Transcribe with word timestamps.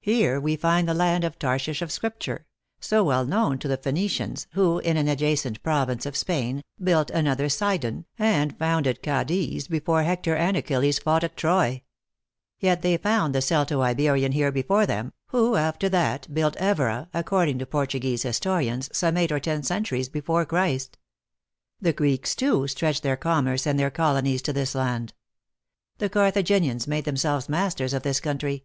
Here 0.00 0.40
we 0.40 0.56
find 0.56 0.88
the 0.88 0.94
land 0.94 1.22
of 1.22 1.38
Tarshish 1.38 1.82
of 1.82 1.92
Scripture, 1.92 2.46
so 2.80 3.04
well 3.04 3.26
known 3.26 3.58
to 3.58 3.68
the 3.68 3.76
Phoenicians, 3.76 4.46
who, 4.52 4.78
in 4.78 4.96
an 4.96 5.06
adjacent 5.06 5.62
province 5.62 6.06
of 6.06 6.16
Spain, 6.16 6.64
built 6.82 7.10
another 7.10 7.50
Sidon, 7.50 8.06
and 8.18 8.56
founded 8.58 9.02
Cadiz 9.02 9.68
before 9.68 10.02
Hector 10.02 10.34
and 10.34 10.56
Achilles 10.56 10.98
fought 10.98 11.24
at 11.24 11.36
Troy. 11.36 11.82
THE 12.60 12.68
ACTRESS 12.70 12.72
IN 12.72 12.72
HIGH 12.72 12.72
LIFE. 12.72 12.82
163 12.90 12.90
Yet 12.90 13.02
they 13.02 13.02
found 13.06 13.34
the 13.34 13.42
Celto 13.42 13.82
Iberian 13.82 14.32
here 14.32 14.50
before 14.50 14.86
them 14.86 15.12
who 15.26 15.56
after 15.56 15.90
that 15.90 16.32
built 16.32 16.56
Evora, 16.56 17.10
according 17.12 17.58
to 17.58 17.66
Portuguese 17.66 18.22
historians, 18.22 18.88
some 18.96 19.18
eight 19.18 19.30
or 19.30 19.40
ten 19.40 19.62
centuries 19.62 20.08
before 20.08 20.46
Christ. 20.46 20.96
The 21.82 21.92
Greeks, 21.92 22.34
too, 22.34 22.66
stretched 22.66 23.02
their 23.02 23.18
commerce 23.18 23.66
and 23.66 23.78
their 23.78 23.90
colonies 23.90 24.40
to 24.40 24.54
this 24.54 24.74
land. 24.74 25.12
The 25.98 26.08
Carthaginians 26.08 26.86
made 26.86 27.04
them 27.04 27.18
selves 27.18 27.50
masters 27.50 27.92
of 27.92 28.04
this 28.04 28.20
country. 28.20 28.64